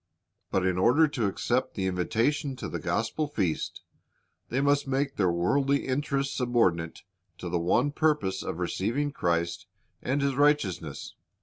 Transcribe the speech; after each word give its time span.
"^ 0.01 0.03
But 0.49 0.65
in 0.65 0.79
order 0.79 1.07
to 1.09 1.27
accept 1.27 1.75
the 1.75 1.85
invitation 1.85 2.55
to 2.55 2.67
the 2.67 2.79
gospel 2.79 3.27
feast, 3.27 3.83
they 4.49 4.59
must 4.59 4.87
make 4.87 5.15
their 5.15 5.31
worldly 5.31 5.85
interests 5.85 6.35
subordinate 6.35 7.03
to 7.37 7.49
the 7.49 7.59
one 7.59 7.91
purpose 7.91 8.41
of 8.41 8.57
receiving 8.57 9.11
Christ 9.11 9.67
and 10.01 10.23
His 10.23 10.33
righteousness. 10.33 11.13